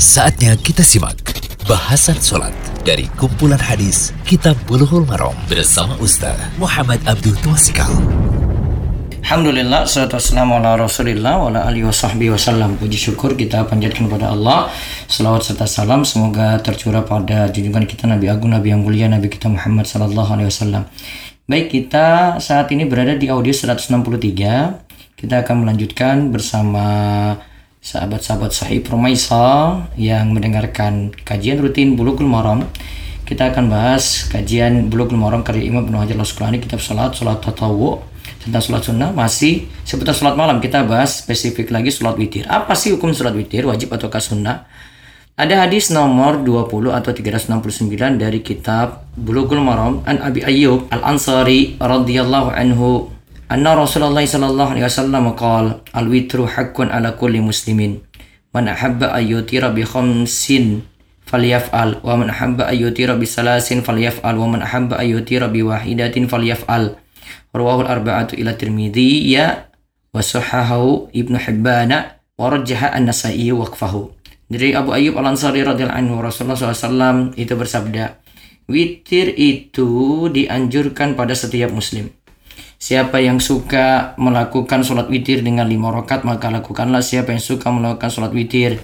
[0.00, 1.20] Saatnya kita simak
[1.68, 2.56] bahasan sholat
[2.88, 7.92] dari kumpulan hadis Kitab Bulughul Maram bersama Ustaz Muhammad Abdul Twasikal.
[9.20, 14.08] Alhamdulillah, salatu wassalamu ala rasulillah wa ala alihi wa sahbihi wasallam Puji syukur kita panjatkan
[14.08, 14.72] kepada Allah.
[15.04, 19.52] Salawat serta salam semoga tercurah pada junjungan kita Nabi Agung, Nabi yang mulia, Nabi kita
[19.52, 20.88] Muhammad sallallahu alaihi wasallam.
[21.44, 24.00] Baik, kita saat ini berada di audio 163
[25.20, 26.88] Kita akan melanjutkan bersama
[27.80, 32.68] sahabat-sahabat sahih Promaisa yang mendengarkan kajian rutin Bulughul Maram
[33.24, 38.02] kita akan bahas kajian Bulughul Maram karya Imam Ibnu Hajar Al-Asqalani kitab salat, salat tatawu
[38.42, 39.10] tentang sholat sunnah.
[39.14, 42.44] Masih seputar sholat malam kita bahas spesifik lagi sholat witir.
[42.50, 43.64] Apa sih hukum sholat witir?
[43.64, 44.66] Wajib ataukah sunnah?
[45.40, 52.52] Ada hadis nomor 20 atau 369 dari kitab Bulughul Maram an Abi Ayyub Al-Ansari radhiyallahu
[52.52, 53.08] anhu
[53.50, 57.98] anna Rasulullah sallallahu alaihi wasallam qala al-witru haqqun ala kulli muslimin.
[58.54, 60.86] Man ahabba ayyutira bi khamsin
[61.26, 61.98] falyaf'al.
[62.06, 64.38] Wa man ahabba ayyutira bi salasin falyaf'al.
[64.38, 66.94] Wa man ahabba ayyutira bi wahidatin falyaf'al.
[67.50, 69.66] Rawahul arba'atu ila tirmidhi ya
[70.14, 74.14] wa sahahahu ibnu hibbana wa rajjaha an-nasai waqfahu.
[74.50, 78.18] Dari Abu Ayyub Al-Ansari radhiyallahu anhu Rasulullah SAW itu bersabda
[78.66, 82.10] witir itu dianjurkan pada setiap muslim
[82.80, 87.04] Siapa yang suka melakukan sholat witir dengan lima rokat maka lakukanlah.
[87.04, 88.80] Siapa yang suka melakukan sholat witir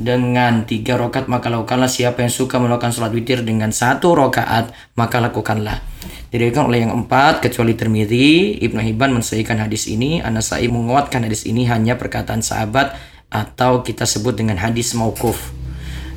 [0.00, 1.92] dengan tiga rokat maka lakukanlah.
[1.92, 5.84] Siapa yang suka melakukan sholat witir dengan satu rokaat maka lakukanlah.
[6.32, 11.68] Diriwayatkan oleh yang empat kecuali Tirmidzi, Ibnu Hibban mensahihkan hadis ini, Anasai menguatkan hadis ini
[11.68, 12.96] hanya perkataan sahabat
[13.28, 15.52] atau kita sebut dengan hadis maukuf.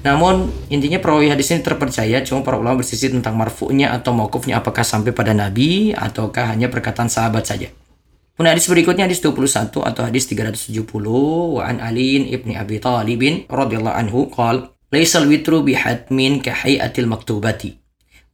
[0.08, 4.88] Namun intinya perawi hadis ini terpercaya cuma para ulama bersisi tentang marfu'nya atau maukufnya apakah
[4.88, 7.67] sampai pada nabi ataukah hanya perkataan sahabat saja.
[8.39, 10.88] Kemudian hadis berikutnya hadis 21 atau hadis 370
[11.59, 13.19] wa an Ali ibni Abi Talib
[13.52, 17.75] radhiyallahu anhu qal laisal witru bihatmin ka hayatil maktubati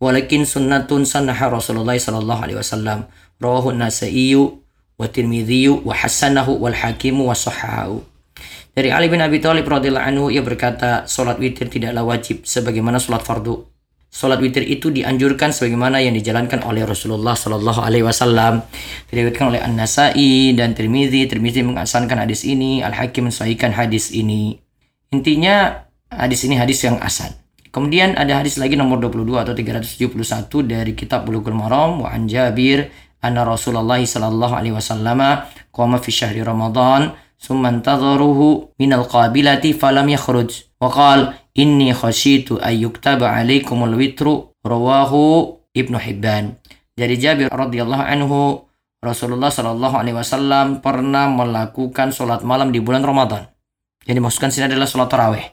[0.03, 3.07] walakin sunnatun sannaha Rasulullah sallallahu alaihi wasallam
[3.40, 8.03] rawahu an-Nasa'i wa Tirmidzi wa hasanahu wal Hakim wa sahahahu
[8.73, 13.22] dari Ali bin Abi Thalib radhiyallahu anhu ia berkata, salat witir tidaklah wajib sebagaimana salat
[13.22, 13.69] fardu.
[14.09, 18.66] Salat witir itu dianjurkan sebagaimana yang dijalankan oleh Rasulullah Shallallahu alaihi wasallam.
[19.09, 21.25] Diriwayatkan oleh An-Nasa'i dan Tirmizi.
[21.25, 24.57] Tirmizi mengasankan hadis ini, Al-Hakim mensahihkan hadis ini.
[25.13, 27.34] Intinya hadis ini hadis yang asan.
[27.73, 30.13] Kemudian ada hadis lagi nomor 22 atau 371
[30.66, 35.17] dari kitab Bulughul Maram wa an Jabir anna Rasulullah sallallahu alaihi wasallam
[35.73, 40.50] qama fi syahri Ramadan ثم انتظروه من القابلة فلم يخرج
[40.81, 41.20] وقال
[41.59, 44.26] إني خشيت أن يكتب عليكم الوتر
[44.66, 45.12] رواه
[45.78, 46.59] Ibnu Hibban
[46.98, 48.66] dari Jabir radhiyallahu anhu
[48.98, 53.47] Rasulullah Shallallahu alaihi wasallam pernah melakukan sholat malam di bulan Ramadan.
[54.10, 55.47] Yang dimaksudkan sini adalah sholat tarawih.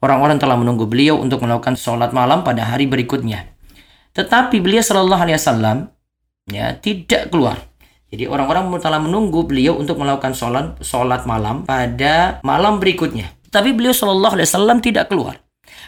[0.00, 3.52] Orang-orang telah menunggu beliau untuk melakukan sholat malam pada hari berikutnya.
[4.16, 5.92] Tetapi beliau Shallallahu alaihi wasallam
[6.48, 7.60] ya tidak keluar
[8.11, 13.31] jadi orang-orang telah menunggu beliau untuk melakukan sholat, sholat malam pada malam berikutnya.
[13.47, 15.39] Tapi beliau Shallallahu Alaihi Wasallam tidak keluar.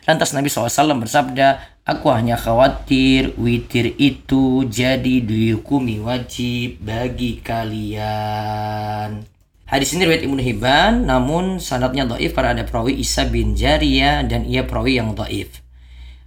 [0.04, 9.28] Lantas Nabi SAW bersabda, Aku hanya khawatir witir itu jadi dihukumi wajib bagi kalian.
[9.68, 14.48] Hadis ini riwayat Ibnu Hibban, namun sanadnya dhaif karena ada perawi Isa bin Jariyah dan
[14.48, 15.60] ia perawi yang dhaif.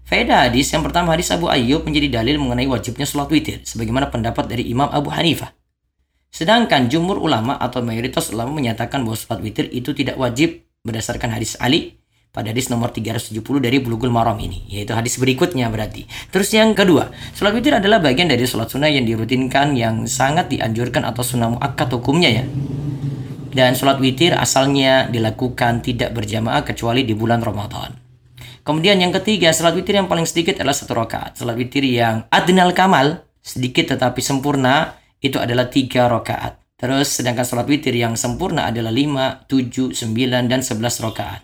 [0.04, 4.44] Faedah hadis yang pertama hadis Abu Ayyub menjadi dalil mengenai wajibnya sholat witir, sebagaimana pendapat
[4.44, 5.56] dari Imam Abu Hanifah.
[6.36, 11.56] Sedangkan jumhur ulama atau mayoritas ulama menyatakan bahwa sholat witir itu tidak wajib berdasarkan hadis
[11.56, 11.96] Ali
[12.28, 16.04] pada hadis nomor 370 dari Bulughul Maram ini, yaitu hadis berikutnya berarti.
[16.28, 21.08] Terus yang kedua, sholat witir adalah bagian dari sholat sunnah yang dirutinkan yang sangat dianjurkan
[21.08, 22.44] atau sunnah muakkad hukumnya ya.
[23.56, 27.96] Dan sholat witir asalnya dilakukan tidak berjamaah kecuali di bulan Ramadan.
[28.60, 31.40] Kemudian yang ketiga, sholat witir yang paling sedikit adalah satu rakaat.
[31.40, 36.60] Sholat witir yang adnal kamal, sedikit tetapi sempurna, itu adalah tiga rakaat.
[36.76, 41.40] Terus sedangkan sholat witir yang sempurna adalah 5, 7, 9, dan 11 rakaat.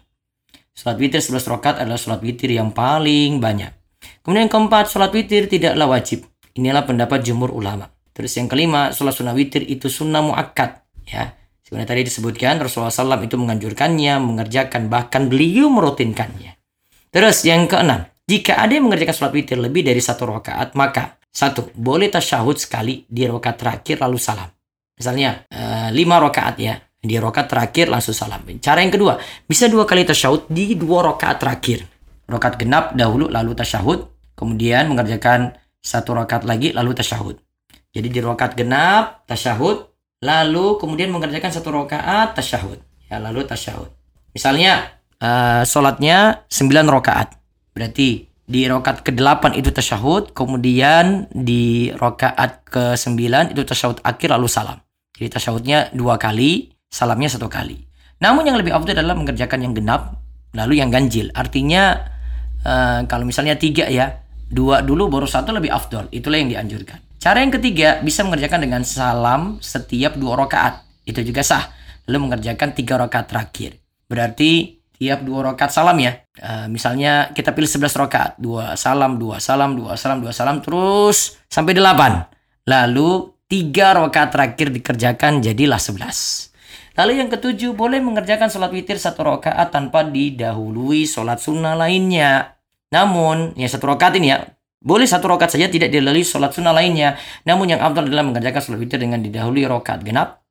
[0.76, 3.72] Sholat witir 11 rakaat adalah sholat witir yang paling banyak.
[4.20, 6.28] Kemudian yang keempat, sholat witir tidaklah wajib.
[6.52, 7.88] Inilah pendapat jumhur ulama.
[8.12, 10.84] Terus yang kelima, sholat sunnah witir itu sunnah muakkad.
[11.08, 11.32] Ya,
[11.64, 16.60] sebenarnya tadi disebutkan Rasulullah SAW itu menganjurkannya, mengerjakan, bahkan beliau merutinkannya.
[17.08, 21.72] Terus yang keenam, jika ada yang mengerjakan sholat witir lebih dari satu rakaat, maka satu,
[21.74, 24.46] boleh tasyahud sekali di rokat terakhir lalu salam.
[24.94, 28.46] Misalnya uh, lima rokaat ya, di rokat terakhir langsung salam.
[28.62, 31.82] Cara yang kedua, bisa dua kali tasyahud di dua rokaat terakhir.
[32.30, 34.06] Rokat genap dahulu lalu tasyahud,
[34.38, 37.34] kemudian mengerjakan satu rokat lagi lalu tasyahud.
[37.90, 39.90] Jadi di rokat genap tasyahud,
[40.22, 42.78] lalu kemudian mengerjakan satu rokaat tasyahud.
[43.10, 43.90] Ya, lalu tasyahud.
[44.32, 47.41] Misalnya uh, sholatnya 9 rakaat.
[47.72, 54.78] Berarti di rokat ke-8 itu tasyahud, kemudian di rokaat ke-9 itu tasyahud akhir lalu salam.
[55.16, 57.80] Jadi tasyahudnya dua kali, salamnya satu kali.
[58.20, 60.18] Namun yang lebih afdal adalah mengerjakan yang genap,
[60.52, 61.32] lalu yang ganjil.
[61.32, 61.96] Artinya
[62.66, 64.20] uh, kalau misalnya tiga ya,
[64.50, 66.12] dua dulu baru satu lebih afdol.
[66.12, 67.00] Itulah yang dianjurkan.
[67.22, 70.82] Cara yang ketiga bisa mengerjakan dengan salam setiap dua rakaat.
[71.06, 71.70] Itu juga sah.
[72.10, 73.78] Lalu mengerjakan tiga rakaat terakhir.
[74.10, 76.22] Berarti tiap dua rakaat salam ya.
[76.38, 81.42] Uh, misalnya kita pilih 11 rakaat, dua salam, dua salam, dua salam, dua salam terus
[81.50, 82.22] sampai delapan.
[82.70, 86.48] Lalu tiga rakaat terakhir dikerjakan jadilah sebelas.
[86.94, 92.54] Lalu yang ketujuh boleh mengerjakan sholat witir satu rakaat tanpa didahului sholat sunnah lainnya.
[92.94, 94.46] Namun yang satu rakaat ini ya
[94.78, 97.18] boleh satu rakaat saja tidak dilalui sholat sunnah lainnya.
[97.42, 100.42] Namun yang abdul adalah mengerjakan sholat witir dengan didahului rakaat genap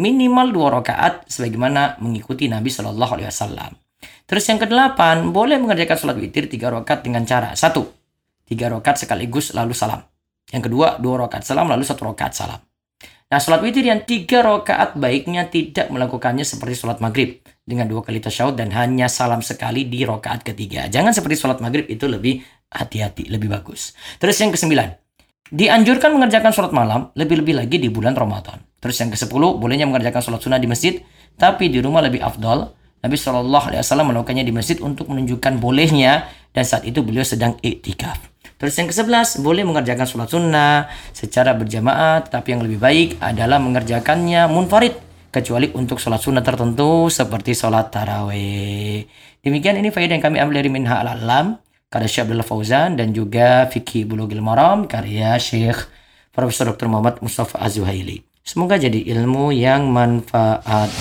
[0.00, 3.89] minimal dua rakaat sebagaimana mengikuti Nabi Shallallahu Alaihi Wasallam.
[4.30, 7.90] Terus yang kedelapan boleh mengerjakan sholat witir tiga rakaat dengan cara satu
[8.46, 10.06] tiga rakaat sekaligus lalu salam.
[10.54, 12.62] Yang kedua, dua rakaat salam lalu satu rakaat salam.
[13.30, 18.18] Nah, sholat witir yang tiga rakaat baiknya tidak melakukannya seperti sholat maghrib dengan dua kali
[18.18, 20.86] tasyahud dan hanya salam sekali di rakaat ketiga.
[20.86, 23.94] Jangan seperti sholat maghrib itu lebih hati-hati, lebih bagus.
[24.18, 24.94] Terus yang kesembilan,
[25.50, 28.62] dianjurkan mengerjakan sholat malam lebih-lebih lagi di bulan Ramadan.
[28.78, 30.98] Terus yang ke sepuluh, bolehnya mengerjakan sholat sunnah di masjid,
[31.34, 32.78] tapi di rumah lebih afdol.
[33.00, 37.56] Nabi Shallallahu Alaihi Wasallam melakukannya di masjid untuk menunjukkan bolehnya dan saat itu beliau sedang
[37.64, 38.30] iktikaf.
[38.60, 44.52] Terus yang ke-11, boleh mengerjakan sholat sunnah secara berjamaah, tetapi yang lebih baik adalah mengerjakannya
[44.52, 45.00] munfarid,
[45.32, 49.08] kecuali untuk sholat sunnah tertentu seperti sholat taraweh.
[49.40, 51.56] Demikian ini faedah yang kami ambil dari Minha al-Alam,
[51.88, 55.88] karya Syekh Abdullah Fauzan, dan juga Fikih Bulughil Maram, karya Syekh
[56.28, 56.92] Profesor Dr.
[56.92, 58.20] Muhammad Mustafa Azuhaili.
[58.44, 60.92] Semoga jadi ilmu yang manfaat.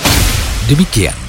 [0.72, 1.29] Demikian